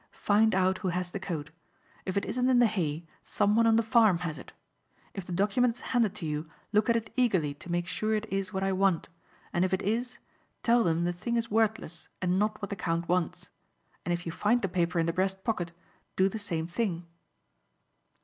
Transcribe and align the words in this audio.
Find 0.33 0.55
out 0.55 0.79
who 0.79 0.87
has 0.87 1.11
the 1.11 1.19
coat. 1.19 1.51
If 2.07 2.17
it 2.17 2.25
isn't 2.25 2.49
in 2.49 2.57
the 2.57 2.65
hay 2.65 3.05
someone 3.21 3.67
on 3.67 3.75
the 3.75 3.83
farm 3.83 4.17
has 4.25 4.39
it. 4.39 4.51
If 5.13 5.27
the 5.27 5.31
document 5.31 5.75
is 5.75 5.81
handed 5.81 6.15
to 6.15 6.25
you 6.25 6.47
look 6.73 6.89
at 6.89 6.95
it 6.95 7.13
eagerly 7.15 7.53
to 7.53 7.71
make 7.71 7.85
sure 7.85 8.15
it 8.15 8.25
is 8.33 8.51
what 8.51 8.63
I 8.63 8.71
want 8.71 9.09
and 9.53 9.63
if 9.63 9.73
it 9.75 9.83
is, 9.83 10.17
tell 10.63 10.83
them 10.83 11.03
the 11.03 11.13
thing 11.13 11.35
is 11.37 11.51
worthless 11.51 12.07
and 12.19 12.39
not 12.39 12.59
what 12.63 12.71
the 12.71 12.75
count 12.75 13.07
wants. 13.07 13.49
And 14.03 14.11
if 14.11 14.25
you 14.25 14.31
find 14.31 14.63
the 14.63 14.67
paper 14.67 14.97
in 14.97 15.05
the 15.05 15.13
breast 15.13 15.43
pocket 15.43 15.71
do 16.15 16.29
the 16.29 16.39
same 16.39 16.65
thing." 16.65 17.05